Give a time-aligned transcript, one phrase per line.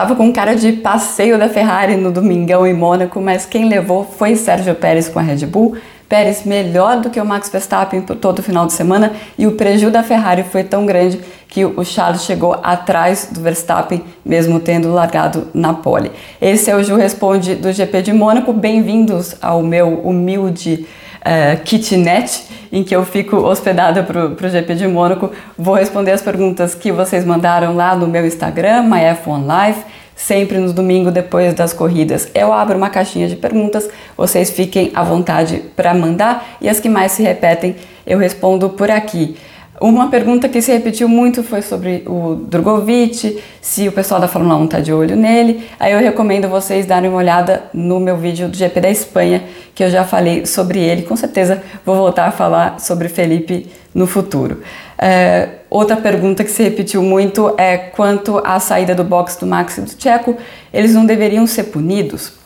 [0.00, 4.34] Tava com cara de passeio da Ferrari no domingão em Mônaco, mas quem levou foi
[4.34, 5.76] Sérgio Pérez com a Red Bull.
[6.08, 9.52] Pérez melhor do que o Max Verstappen por todo o final de semana e o
[9.52, 14.90] prejuízo da Ferrari foi tão grande que o Charles chegou atrás do Verstappen, mesmo tendo
[14.90, 16.10] largado na pole.
[16.40, 18.54] Esse é o Ju Responde do GP de Mônaco.
[18.54, 20.86] Bem-vindos ao meu humilde
[21.20, 25.30] uh, kitnet em que eu fico hospedada para o GP de Mônaco.
[25.58, 31.10] Vou responder as perguntas que vocês mandaram lá no meu Instagram, MyF1Life, sempre no domingo
[31.10, 32.28] depois das corridas.
[32.34, 36.88] Eu abro uma caixinha de perguntas, vocês fiquem à vontade para mandar e as que
[36.88, 39.36] mais se repetem eu respondo por aqui.
[39.80, 44.54] Uma pergunta que se repetiu muito foi sobre o Drogovic, se o pessoal da Fórmula
[44.56, 45.66] 1 está de olho nele.
[45.80, 49.42] Aí eu recomendo vocês darem uma olhada no meu vídeo do GP da Espanha,
[49.74, 51.00] que eu já falei sobre ele.
[51.00, 54.60] Com certeza vou voltar a falar sobre Felipe no futuro.
[54.98, 59.78] É, outra pergunta que se repetiu muito é quanto à saída do box do Max
[59.78, 60.36] e do Checo,
[60.74, 62.39] eles não deveriam ser punidos?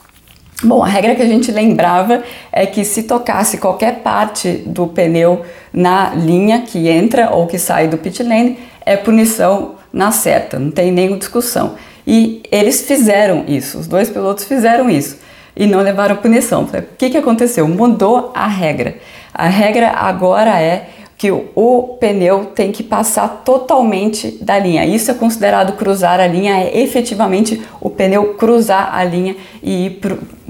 [0.64, 5.42] Bom, a regra que a gente lembrava é que se tocasse qualquer parte do pneu
[5.70, 10.70] na linha que entra ou que sai do pit lane, é punição na certa, não
[10.70, 11.74] tem nenhuma discussão.
[12.06, 15.18] E eles fizeram isso, os dois pilotos fizeram isso
[15.54, 16.62] e não levaram punição.
[16.62, 17.68] O que, que aconteceu?
[17.68, 18.96] Mudou a regra.
[19.34, 24.84] A regra agora é que o pneu tem que passar totalmente da linha.
[24.84, 30.00] Isso é considerado cruzar a linha, é efetivamente o pneu cruzar a linha e ir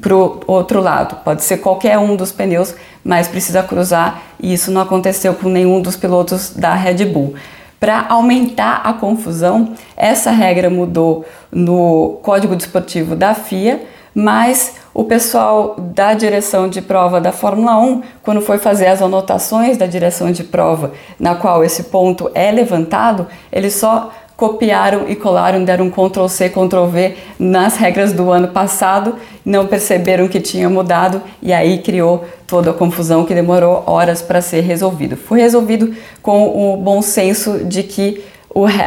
[0.04, 1.16] para o outro lado.
[1.24, 5.80] Pode ser qualquer um dos pneus, mas precisa cruzar e isso não aconteceu com nenhum
[5.80, 7.34] dos pilotos da Red Bull.
[7.80, 13.82] Para aumentar a confusão, essa regra mudou no Código Desportivo da FIA,
[14.14, 19.76] mas o pessoal da direção de prova da Fórmula 1, quando foi fazer as anotações
[19.76, 25.64] da direção de prova, na qual esse ponto é levantado, eles só copiaram e colaram,
[25.64, 30.68] deram um Ctrl C, Ctrl V nas regras do ano passado, não perceberam que tinha
[30.68, 35.16] mudado e aí criou toda a confusão que demorou horas para ser resolvido.
[35.16, 38.24] Foi resolvido com o bom senso de que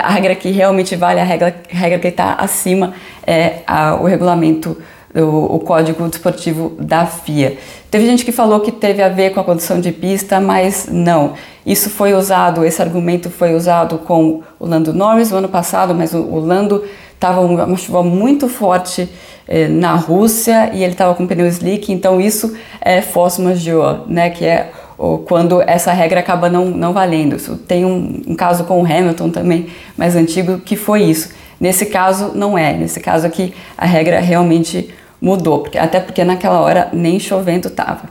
[0.02, 2.94] a regra que realmente vale, a regra, a regra que está acima
[3.26, 4.78] é a, o regulamento
[5.16, 7.58] o, o, código desportivo da FIA.
[7.90, 11.34] Teve gente que falou que teve a ver com a condição de pista, mas não.
[11.66, 16.14] Isso foi usado, esse argumento foi usado com o Lando Norris no ano passado, mas
[16.14, 19.10] o, o Lando estava uma chuva muito forte
[19.48, 24.30] eh, na Rússia e ele estava com pneu slick, então isso é force majeure, né,
[24.30, 24.72] que é
[25.26, 27.36] quando essa regra acaba não, não valendo.
[27.36, 31.30] Isso tem um, um caso com o Hamilton também, mais antigo, que foi isso.
[31.60, 32.74] Nesse caso, não é.
[32.74, 38.10] Nesse caso aqui, a regra realmente mudou, porque, até porque naquela hora nem chovendo estava.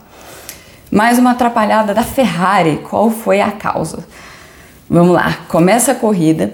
[0.91, 2.81] Mais uma atrapalhada da Ferrari.
[2.89, 4.05] Qual foi a causa?
[4.89, 5.41] Vamos lá.
[5.49, 6.53] Começa a corrida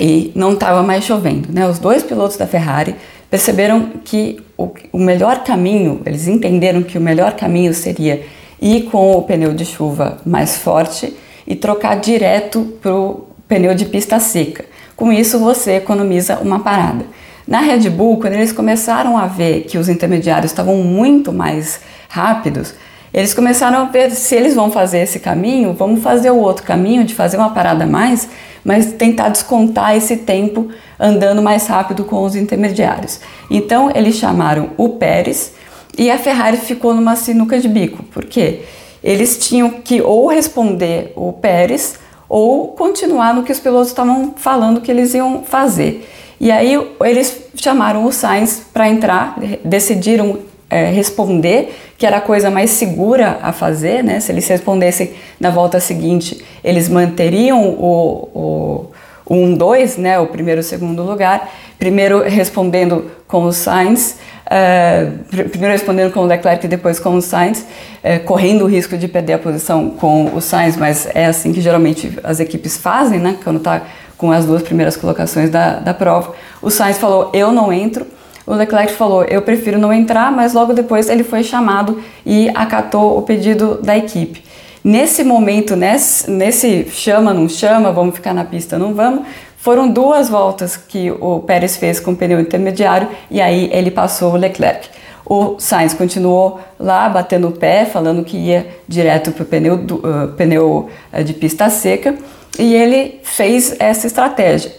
[0.00, 1.48] e não estava mais chovendo.
[1.52, 1.66] Né?
[1.66, 2.94] Os dois pilotos da Ferrari
[3.30, 8.22] perceberam que o, o melhor caminho, eles entenderam que o melhor caminho seria
[8.60, 11.14] ir com o pneu de chuva mais forte
[11.46, 14.64] e trocar direto para o pneu de pista seca.
[14.96, 17.04] Com isso, você economiza uma parada.
[17.46, 22.74] Na Red Bull, quando eles começaram a ver que os intermediários estavam muito mais rápidos,
[23.12, 27.04] eles começaram a ver se eles vão fazer esse caminho, vamos fazer o outro caminho
[27.04, 28.28] de fazer uma parada a mais,
[28.64, 30.68] mas tentar descontar esse tempo
[30.98, 33.20] andando mais rápido com os intermediários.
[33.50, 35.52] Então eles chamaram o Pérez
[35.96, 38.62] e a Ferrari ficou numa sinuca de bico, porque
[39.04, 44.80] eles tinham que ou responder o Pérez ou continuar no que os pilotos estavam falando
[44.80, 46.08] que eles iam fazer.
[46.40, 50.38] E aí eles chamaram o Sainz para entrar, decidiram
[50.68, 54.20] é, responder, que era a coisa mais segura a fazer, né?
[54.20, 58.86] Se eles respondessem na volta seguinte, eles manteriam o, o,
[59.26, 60.18] o 1-2, né?
[60.18, 61.50] O primeiro e o segundo lugar.
[61.78, 67.20] Primeiro respondendo com o Sainz, Uh, primeiro respondendo com o Leclerc e depois com o
[67.20, 71.52] Sainz, uh, correndo o risco de perder a posição com o Sainz, mas é assim
[71.52, 73.38] que geralmente as equipes fazem, né?
[73.42, 73.82] Quando está
[74.16, 76.32] com as duas primeiras colocações da, da prova.
[76.62, 78.06] O Sainz falou: Eu não entro.
[78.46, 83.18] O Leclerc falou: Eu prefiro não entrar, mas logo depois ele foi chamado e acatou
[83.18, 84.45] o pedido da equipe.
[84.86, 89.26] Nesse momento, nesse, nesse chama, não chama, vamos ficar na pista, não vamos,
[89.66, 94.32] Foram duas voltas que o Pérez fez com o pneu intermediário e aí ele passou
[94.32, 94.88] o Leclerc.
[95.24, 100.28] O Sainz continuou lá batendo o pé, falando que ia direto para o pneu, uh,
[100.36, 100.88] pneu
[101.24, 102.14] de pista seca
[102.56, 104.70] e ele fez essa estratégia.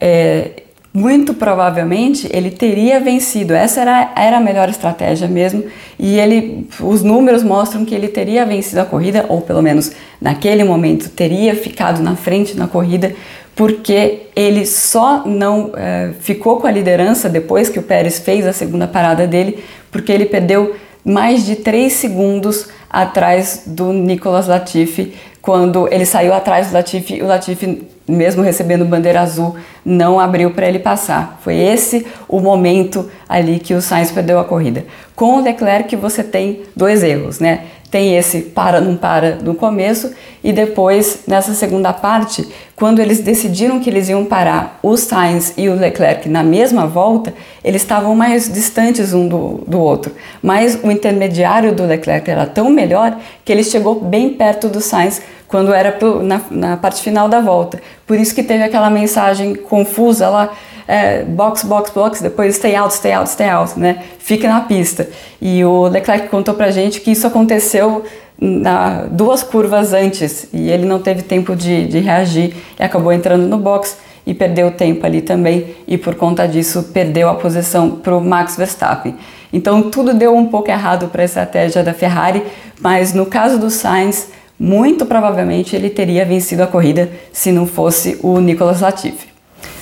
[0.00, 0.64] É,
[0.98, 3.54] muito provavelmente ele teria vencido.
[3.54, 5.64] Essa era, era a melhor estratégia mesmo.
[5.98, 10.64] E ele, os números mostram que ele teria vencido a corrida, ou pelo menos naquele
[10.64, 13.14] momento teria ficado na frente na corrida,
[13.54, 18.52] porque ele só não é, ficou com a liderança depois que o Pérez fez a
[18.52, 20.74] segunda parada dele, porque ele perdeu
[21.04, 27.26] mais de 3 segundos atrás do Nicolas Latifi, quando ele saiu atrás do Latifi, o
[27.26, 29.54] Latifi mesmo recebendo bandeira azul,
[29.84, 31.38] não abriu para ele passar.
[31.42, 34.84] Foi esse o momento ali que o Sainz perdeu a corrida.
[35.14, 37.66] Com o Leclerc você tem dois erros, né?
[37.90, 40.12] Tem esse para não para no começo
[40.44, 42.46] e depois nessa segunda parte,
[42.76, 47.32] quando eles decidiram que eles iam parar o Sainz e o Leclerc na mesma volta,
[47.64, 50.12] eles estavam mais distantes um do, do outro.
[50.42, 55.20] Mas o intermediário do Leclerc era tão melhor que ele chegou bem perto do Sainz
[55.48, 57.80] quando era na, na, parte final da volta.
[58.06, 60.50] Por isso que teve aquela mensagem confusa lá,
[60.86, 64.04] é, box, box, box, depois stay out, stay out, stay out, né?
[64.18, 65.08] Fica na pista.
[65.40, 68.04] E o Leclerc contou pra gente que isso aconteceu
[68.38, 73.48] na, duas curvas antes e ele não teve tempo de, de reagir e acabou entrando
[73.48, 78.16] no box e perdeu tempo ali também e por conta disso perdeu a posição para
[78.16, 79.16] o Max Verstappen.
[79.52, 82.44] Então tudo deu um pouco errado para a estratégia da Ferrari,
[82.80, 84.28] mas no caso do Sainz
[84.58, 89.28] muito provavelmente ele teria vencido a corrida se não fosse o Nicolas Latifi.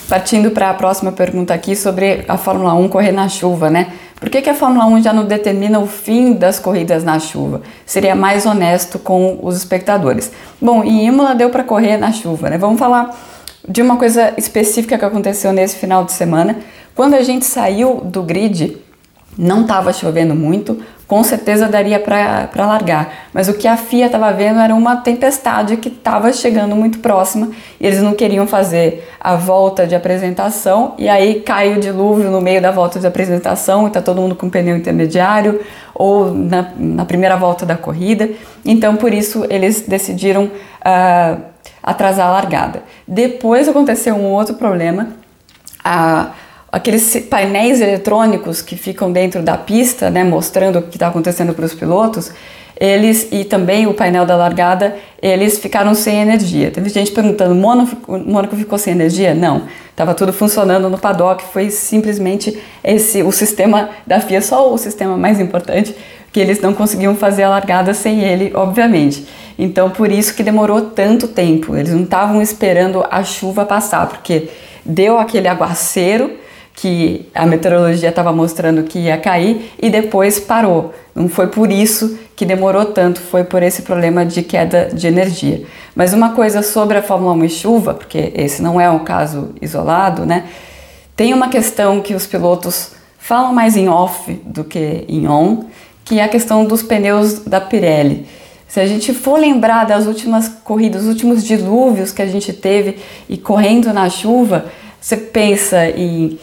[0.08, 3.93] Partindo para a próxima pergunta aqui sobre a Fórmula 1 correr na chuva, né?
[4.20, 7.62] Por que, que a Fórmula 1 já não determina o fim das corridas na chuva?
[7.84, 10.31] Seria mais honesto com os espectadores.
[10.61, 12.56] Bom, em Imola deu para correr na chuva, né?
[12.56, 13.14] Vamos falar
[13.69, 16.56] de uma coisa específica que aconteceu nesse final de semana.
[16.94, 18.78] Quando a gente saiu do grid,
[19.37, 23.12] não estava chovendo muito, com certeza daria para largar.
[23.32, 27.50] Mas o que a FIA estava vendo era uma tempestade que estava chegando muito próxima
[27.81, 32.41] e eles não queriam fazer a volta de apresentação e aí cai o dilúvio no
[32.41, 35.61] meio da volta de apresentação e está todo mundo com pneu intermediário
[35.94, 38.29] ou na, na, primeira volta da corrida.
[38.64, 41.41] Então por isso eles decidiram uh,
[41.82, 42.82] atrasar a largada.
[43.06, 45.09] Depois aconteceu um outro problema.
[45.85, 51.08] A uh, aqueles painéis eletrônicos que ficam dentro da pista, né, mostrando o que está
[51.08, 52.32] acontecendo para os pilotos,
[52.78, 56.70] eles e também o painel da largada, eles ficaram sem energia.
[56.70, 59.34] Teve gente perguntando: Mônaco, ficou sem energia?
[59.34, 61.42] Não, estava tudo funcionando no paddock.
[61.42, 65.96] Foi simplesmente esse o sistema da FIA, só o sistema mais importante
[66.30, 69.26] que eles não conseguiam fazer a largada sem ele, obviamente.
[69.58, 71.74] Então, por isso que demorou tanto tempo.
[71.74, 74.50] Eles não estavam esperando a chuva passar, porque
[74.84, 76.30] deu aquele aguaceiro
[76.76, 80.94] que a meteorologia estava mostrando que ia cair e depois parou.
[81.14, 85.64] Não foi por isso que demorou tanto, foi por esse problema de queda de energia.
[85.94, 89.55] Mas uma coisa sobre a Fórmula 1 e chuva, porque esse não é um caso
[89.61, 90.44] isolado, né?
[91.17, 95.64] Tem uma questão que os pilotos falam mais em off do que em on,
[96.05, 98.26] que é a questão dos pneus da Pirelli.
[98.69, 102.99] Se a gente for lembrar das últimas corridas, os últimos dilúvios que a gente teve
[103.30, 104.66] e correndo na chuva,
[105.00, 106.38] você pensa em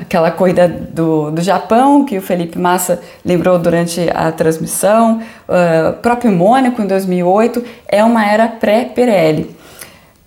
[0.00, 6.32] aquela corrida do, do Japão que o Felipe Massa lembrou durante a transmissão, uh, próprio
[6.32, 9.56] Mônaco em 2008, é uma era pré-Pirelli.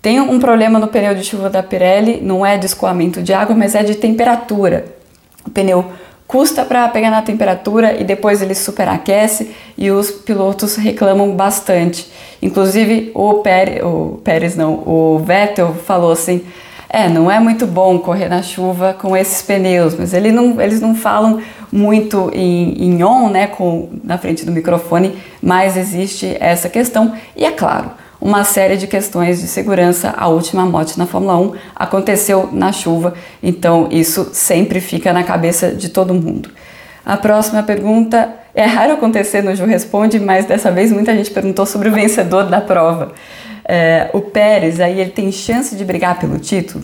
[0.02, 3.56] Tem um problema no pneu de chuva da Pirelli, não é de escoamento de água,
[3.56, 4.86] mas é de temperatura.
[5.46, 5.86] O pneu
[6.28, 12.12] custa para pegar na temperatura e depois ele superaquece e os pilotos reclamam bastante.
[12.42, 16.44] Inclusive o Pérez, o Pérez não, o Vettel falou assim,
[16.96, 20.80] é, não é muito bom correr na chuva com esses pneus, mas ele não, eles
[20.80, 26.70] não falam muito em, em on, né, com, na frente do microfone, mas existe essa
[26.70, 27.14] questão.
[27.36, 30.14] E é claro, uma série de questões de segurança.
[30.16, 35.74] A última morte na Fórmula 1 aconteceu na chuva, então isso sempre fica na cabeça
[35.74, 36.50] de todo mundo.
[37.06, 41.66] A próxima pergunta é raro acontecer no Ju Responde, mas dessa vez muita gente perguntou
[41.66, 43.12] sobre o vencedor da prova.
[43.68, 46.84] É, o Pérez, aí ele tem chance de brigar pelo título?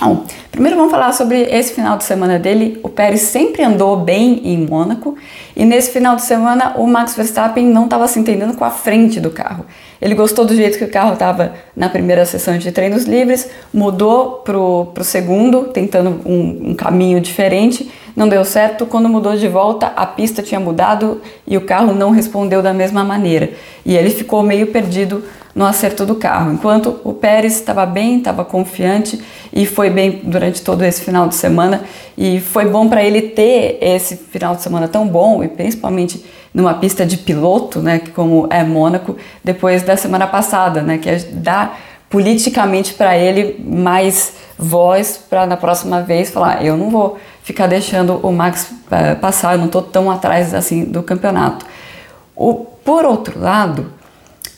[0.00, 2.80] Bom, primeiro vamos falar sobre esse final de semana dele.
[2.82, 5.16] O Pérez sempre andou bem em Mônaco
[5.54, 9.20] e nesse final de semana o Max Verstappen não estava se entendendo com a frente
[9.20, 9.64] do carro.
[10.00, 14.42] Ele gostou do jeito que o carro estava na primeira sessão de treinos livres, mudou
[14.44, 17.88] para o segundo, tentando um, um caminho diferente.
[18.14, 18.86] Não deu certo.
[18.86, 23.04] Quando mudou de volta, a pista tinha mudado e o carro não respondeu da mesma
[23.04, 23.50] maneira.
[23.84, 25.22] E ele ficou meio perdido
[25.54, 26.52] no acerto do carro.
[26.52, 29.20] Enquanto o Pérez estava bem, estava confiante
[29.52, 31.82] e foi bem durante todo esse final de semana.
[32.16, 36.74] E foi bom para ele ter esse final de semana tão bom e principalmente numa
[36.74, 41.72] pista de piloto, né, como é Mônaco, depois da semana passada, né, que é dá
[42.10, 48.18] politicamente para ele mais voz para na próxima vez falar, eu não vou ficar deixando
[48.22, 51.66] o Max uh, passar, eu não estou tão atrás assim do campeonato.
[52.34, 53.92] O, por outro lado,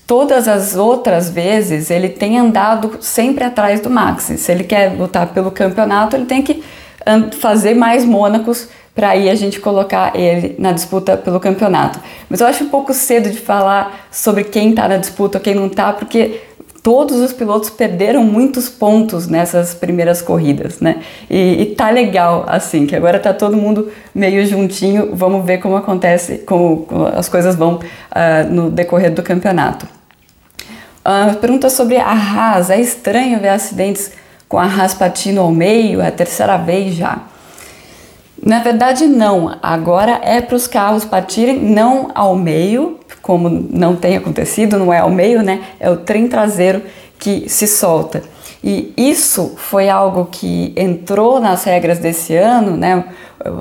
[0.06, 4.24] todas as outras vezes ele tem andado sempre atrás do Max.
[4.24, 6.62] Se ele quer lutar pelo campeonato, ele tem que
[7.38, 11.98] fazer mais Mônacos para aí a gente colocar ele na disputa pelo campeonato.
[12.30, 15.66] Mas eu acho um pouco cedo de falar sobre quem está na disputa, quem não
[15.66, 16.40] está, porque
[16.84, 21.00] todos os pilotos perderam muitos pontos nessas primeiras corridas, né?
[21.30, 25.16] E, e tá legal assim, que agora tá todo mundo meio juntinho.
[25.16, 29.88] Vamos ver como acontece, como, como as coisas vão uh, no decorrer do campeonato.
[31.00, 32.68] Uh, pergunta sobre a Haas.
[32.68, 34.12] É estranho ver acidentes
[34.46, 37.22] com a Haas Patino ao meio, é a terceira vez já.
[38.42, 39.56] Na verdade, não.
[39.62, 44.98] Agora é para os carros partirem não ao meio, como não tem acontecido, não é
[44.98, 45.62] ao meio, né?
[45.80, 46.82] É o trem traseiro
[47.18, 48.22] que se solta.
[48.62, 53.04] E isso foi algo que entrou nas regras desse ano, né?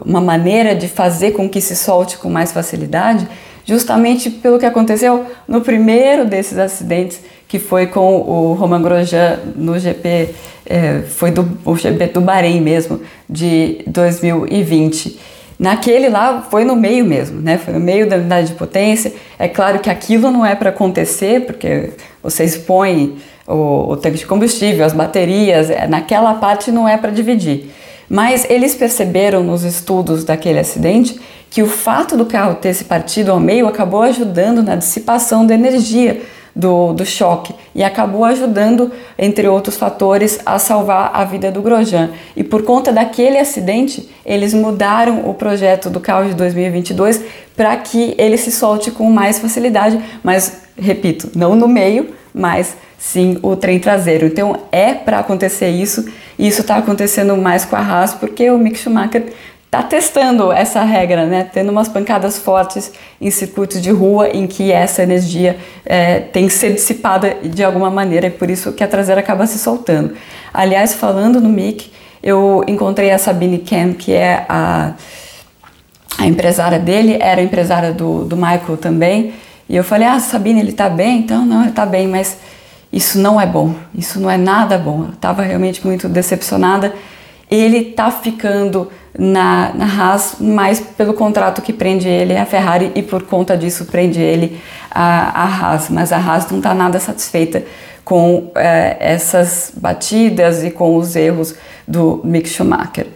[0.06, 3.28] Uma maneira de fazer com que se solte com mais facilidade,
[3.66, 7.20] justamente pelo que aconteceu no primeiro desses acidentes,
[7.54, 10.30] que foi com o Romain Grosjean no GP
[10.66, 15.20] é, foi do o GP do Bahrein mesmo, de 2020.
[15.60, 17.60] Naquele lá foi no meio mesmo, né?
[17.60, 19.14] Foi no meio da unidade de potência.
[19.38, 21.92] É claro que aquilo não é para acontecer, porque
[22.24, 27.12] você expõe o, o, tanque de combustível, as baterias, é, naquela parte não é para
[27.12, 27.70] dividir.
[28.10, 31.20] Mas eles perceberam nos estudos daquele acidente
[31.52, 35.54] que o fato do carro ter se partido ao meio acabou ajudando na dissipação da
[35.54, 36.20] energia
[36.56, 42.12] do, do choque e acabou ajudando, entre outros fatores, a salvar a vida do Grosjean.
[42.36, 47.24] E por conta daquele acidente, eles mudaram o projeto do carro de 2022
[47.56, 53.38] para que ele se solte com mais facilidade, mas repito, não no meio, mas sim
[53.42, 54.26] o trem traseiro.
[54.26, 56.06] Então é para acontecer isso,
[56.38, 59.26] e isso está acontecendo mais com a Haas porque o Mick Schumacher
[59.74, 61.50] está testando essa regra, né?
[61.52, 66.54] Tendo umas pancadas fortes em circuitos de rua em que essa energia é, tem que
[66.54, 70.14] ser dissipada de alguma maneira, e por isso que a traseira acaba se soltando.
[70.54, 74.94] Aliás, falando no Mick, eu encontrei a Sabine Kem, que é a,
[76.20, 79.34] a empresária dele, era empresária do, do Michael também,
[79.68, 81.18] e eu falei, ah, Sabine, ele tá bem?
[81.18, 82.38] Então, não, ele tá bem, mas
[82.92, 85.06] isso não é bom, isso não é nada bom.
[85.06, 86.94] Eu estava realmente muito decepcionada.
[87.50, 93.04] Ele tá ficando na, na Haas, mas pelo contrato que prende ele a Ferrari e
[93.04, 95.90] por conta disso prende ele a, a Haas.
[95.90, 97.64] Mas a Haas não está nada satisfeita
[98.04, 101.56] com é, essas batidas e com os erros
[101.88, 103.08] do Mick Schumacher.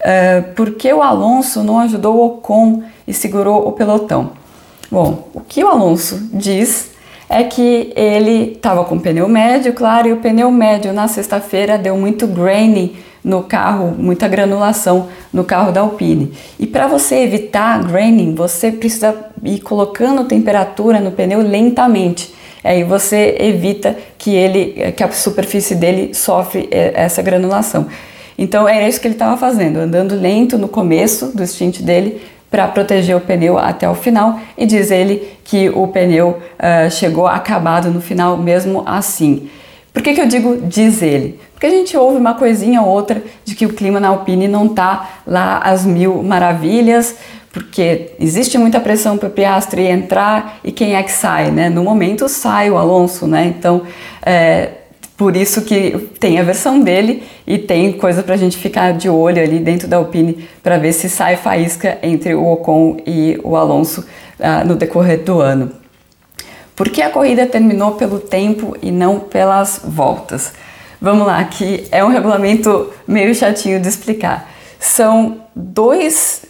[0.00, 4.32] É, por que o Alonso não ajudou o Ocon e segurou o pelotão?
[4.90, 6.90] Bom, o que o Alonso diz
[7.28, 11.96] é que ele estava com pneu médio, claro, e o pneu médio na sexta-feira deu
[11.96, 16.32] muito grainy no carro, muita granulação no carro da Alpine.
[16.60, 22.32] E para você evitar graining, você precisa ir colocando temperatura no pneu lentamente.
[22.62, 27.88] Aí você evita que ele, que a superfície dele sofre é, essa granulação.
[28.38, 32.68] Então era isso que ele estava fazendo, andando lento no começo do stint dele para
[32.68, 37.90] proteger o pneu até o final e diz ele que o pneu uh, chegou acabado
[37.90, 39.50] no final mesmo assim.
[39.96, 41.40] Por que, que eu digo diz ele?
[41.54, 44.66] Porque a gente ouve uma coisinha ou outra de que o clima na Alpine não
[44.66, 47.16] está lá às mil maravilhas,
[47.50, 51.70] porque existe muita pressão para o Piastri entrar e quem é que sai, né?
[51.70, 53.46] No momento sai o Alonso, né?
[53.46, 53.84] Então,
[54.20, 54.68] é,
[55.16, 59.08] por isso que tem a versão dele e tem coisa para a gente ficar de
[59.08, 63.56] olho ali dentro da Alpine para ver se sai faísca entre o Ocon e o
[63.56, 65.72] Alonso uh, no decorrer do ano.
[66.76, 70.52] Por que a corrida terminou pelo tempo e não pelas voltas?
[71.00, 74.50] Vamos lá, que é um regulamento meio chatinho de explicar.
[74.78, 76.44] São dois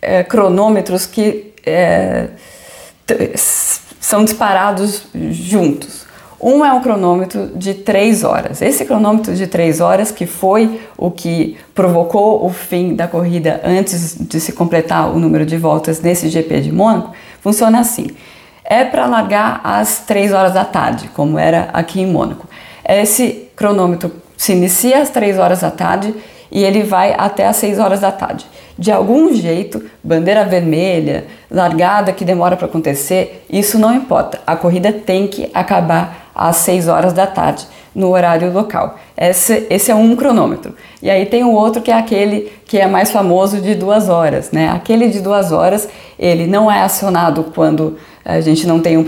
[0.00, 2.28] é, cronômetros que é,
[3.34, 6.04] são disparados juntos.
[6.40, 8.62] Um é um cronômetro de 3 horas.
[8.62, 14.16] Esse cronômetro de 3 horas, que foi o que provocou o fim da corrida antes
[14.20, 18.08] de se completar o número de voltas nesse GP de Mônaco, funciona assim
[18.64, 22.48] é para largar às 3 horas da tarde, como era aqui em Mônaco.
[22.84, 26.14] Esse cronômetro se inicia às 3 horas da tarde
[26.50, 28.46] e ele vai até às 6 horas da tarde.
[28.78, 34.40] De algum jeito, bandeira vermelha, largada que demora para acontecer, isso não importa.
[34.46, 38.98] A corrida tem que acabar às 6 horas da tarde no horário local.
[39.16, 40.74] Esse, esse é um cronômetro.
[41.00, 44.50] E aí tem o outro que é aquele que é mais famoso de duas horas.
[44.50, 44.68] Né?
[44.68, 45.88] Aquele de duas horas,
[46.18, 49.04] ele não é acionado quando a gente não tem um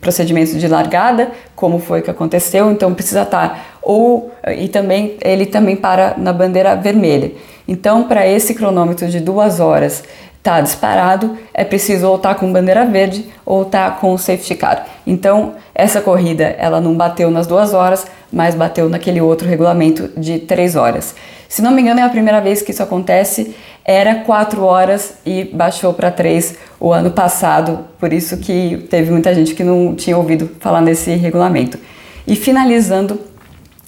[0.00, 5.74] procedimento de largada, como foi que aconteceu, então precisa estar ou e também ele também
[5.74, 7.32] para na bandeira vermelha.
[7.66, 10.04] Então, para esse cronômetro de duas horas
[10.42, 14.84] está disparado, é preciso ou tá com bandeira verde ou tá com safety car.
[15.06, 20.40] Então, essa corrida ela não bateu nas duas horas, mas bateu naquele outro regulamento de
[20.40, 21.14] três horas.
[21.48, 23.54] Se não me engano, é a primeira vez que isso acontece.
[23.84, 29.32] Era quatro horas e baixou para três o ano passado, por isso que teve muita
[29.32, 31.78] gente que não tinha ouvido falar nesse regulamento.
[32.26, 33.20] E finalizando,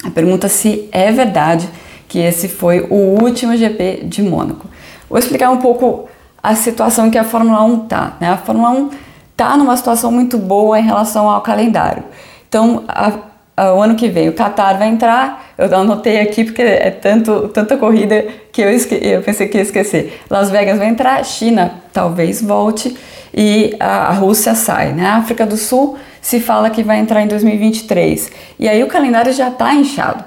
[0.05, 1.69] a pergunta se é verdade
[2.07, 4.69] que esse foi o último GP de Mônaco.
[5.09, 6.09] Vou explicar um pouco
[6.45, 8.13] a situação que a Fórmula 1 tá.
[8.21, 8.29] Né?
[8.29, 8.91] A Fórmula 1
[9.35, 12.05] tá numa situação muito boa em relação ao calendário.
[12.47, 13.13] Então, a,
[13.57, 17.49] a, o ano que vem o Qatar vai entrar, eu anotei aqui porque é tanto,
[17.49, 20.21] tanta corrida que eu, esque, eu pensei que ia esquecer.
[20.29, 22.95] Las Vegas vai entrar, China talvez volte
[23.33, 24.93] e a, a Rússia sai.
[24.93, 25.07] Né?
[25.07, 28.31] A África do Sul se fala que vai entrar em 2023.
[28.59, 30.23] E aí o calendário já está inchado.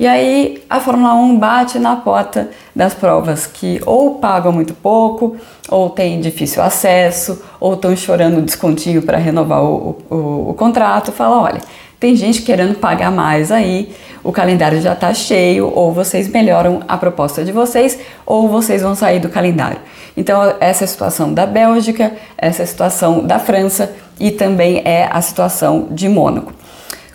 [0.00, 5.36] E aí a Fórmula 1 bate na porta das provas que ou pagam muito pouco,
[5.68, 11.12] ou têm difícil acesso, ou estão chorando descontinho para renovar o, o, o contrato.
[11.12, 11.60] Fala, olha,
[12.00, 16.96] tem gente querendo pagar mais aí, o calendário já está cheio, ou vocês melhoram a
[16.96, 19.80] proposta de vocês, ou vocês vão sair do calendário.
[20.16, 24.80] Então, essa é a situação da Bélgica, essa é a situação da França e também
[24.82, 26.54] é a situação de Mônaco.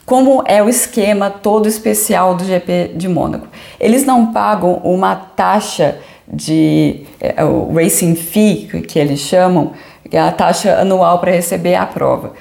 [0.06, 3.48] Como é o esquema todo especial do GP de Mônaco?
[3.80, 5.98] Eles não pagam uma taxa
[6.28, 9.74] de é, o racing fee que eles chamam,
[10.10, 12.34] que é a taxa anual para receber a prova.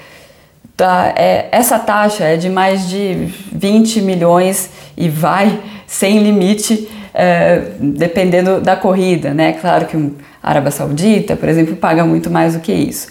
[0.77, 7.71] Tá, é, essa taxa é de mais de 20 milhões e vai sem limite, é,
[7.79, 9.53] dependendo da corrida, né?
[9.53, 9.97] Claro que
[10.43, 13.07] a Arábia Saudita, por exemplo, paga muito mais do que isso.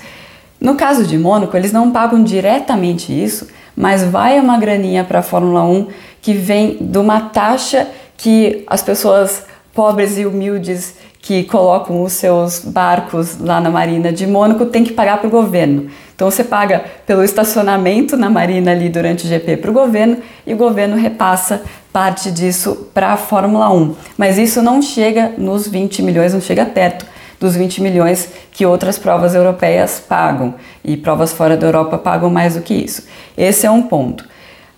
[0.61, 5.23] No caso de Mônaco, eles não pagam diretamente isso, mas vai uma graninha para a
[5.23, 5.89] Fórmula 1
[6.21, 12.61] que vem de uma taxa que as pessoas pobres e humildes que colocam os seus
[12.61, 15.89] barcos lá na Marina de Mônaco têm que pagar para o governo.
[16.15, 20.53] Então você paga pelo estacionamento na Marina ali durante o GP para o governo e
[20.53, 23.95] o governo repassa parte disso para a Fórmula 1.
[24.19, 27.07] Mas isso não chega nos 20 milhões, não chega perto
[27.39, 32.55] dos 20 milhões que outras provas europeias pagam e provas fora da Europa pagam mais
[32.55, 33.07] do que isso.
[33.37, 34.25] Esse é um ponto.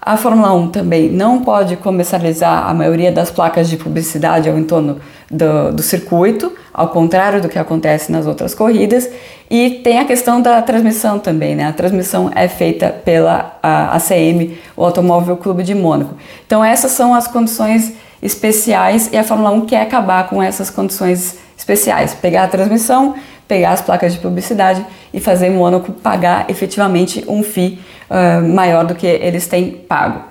[0.07, 5.01] A Fórmula 1 também não pode comercializar a maioria das placas de publicidade ao entorno
[5.29, 9.11] do, do, circuito, ao contrário do que acontece nas outras corridas.
[9.51, 11.67] E tem a questão da transmissão também, né?
[11.67, 16.15] A transmissão é feita pela ACM, o Automóvel Clube de Mônaco.
[16.47, 17.93] Então essas são as condições
[18.23, 23.15] especiais e a Fórmula 1 quer acabar com essas condições especiais, pegar a transmissão,
[23.49, 27.79] pegar as placas de publicidade e fazer Mônaco pagar efetivamente um FII
[28.11, 30.25] uh, maior do que eles têm pago.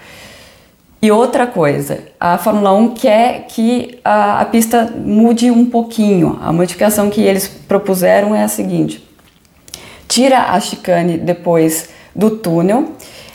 [1.01, 6.39] E outra coisa, a Fórmula 1 quer que a, a pista mude um pouquinho.
[6.41, 9.07] A modificação que eles propuseram é a seguinte:
[10.07, 12.93] tira a chicane depois do túnel.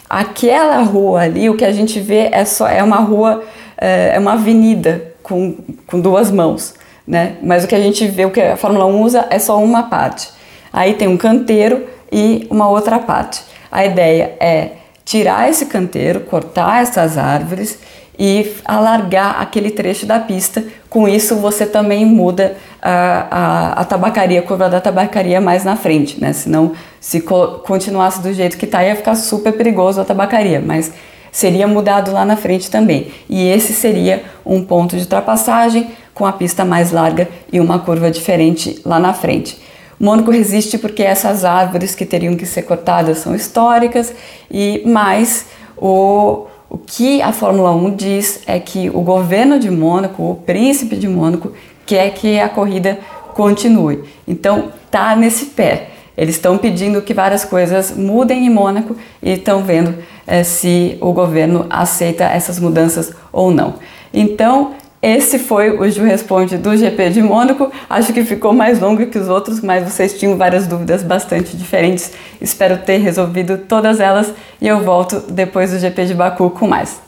[0.08, 3.44] Aquela rua ali, o que a gente vê é só é uma rua,
[3.78, 6.74] é, é uma avenida com, com duas mãos
[7.10, 7.34] né?
[7.42, 9.82] Mas o que a gente vê, o que a Fórmula 1 usa é só uma
[9.82, 10.28] parte.
[10.72, 13.42] Aí tem um canteiro e uma outra parte.
[13.70, 14.70] A ideia é
[15.04, 17.80] tirar esse canteiro, cortar essas árvores
[18.16, 20.62] e alargar aquele trecho da pista.
[20.88, 25.74] Com isso, você também muda a, a, a tabacaria, a curva da tabacaria mais na
[25.74, 26.32] frente, né?
[26.32, 30.62] Senão, se continuasse do jeito que está, ia ficar super perigoso a tabacaria.
[30.64, 30.92] Mas
[31.32, 33.10] seria mudado lá na frente também.
[33.28, 38.10] E esse seria um ponto de ultrapassagem com a pista mais larga e uma curva
[38.10, 39.58] diferente lá na frente.
[39.98, 44.14] Mônaco resiste porque essas árvores que teriam que ser cortadas são históricas
[44.50, 45.46] e mais
[45.76, 50.96] o, o que a Fórmula 1 diz é que o governo de Mônaco, o príncipe
[50.96, 51.52] de Mônaco,
[51.84, 52.98] quer que a corrida
[53.34, 54.04] continue.
[54.26, 55.88] Então tá nesse pé.
[56.16, 59.94] Eles estão pedindo que várias coisas mudem em Mônaco e estão vendo
[60.26, 63.74] é, se o governo aceita essas mudanças ou não.
[64.12, 67.72] Então, esse foi o Ju Responde do GP de Mônaco.
[67.88, 72.12] Acho que ficou mais longo que os outros, mas vocês tinham várias dúvidas bastante diferentes.
[72.40, 77.00] Espero ter resolvido todas elas e eu volto depois do GP de Baku com mais.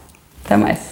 [0.44, 0.91] Até mais.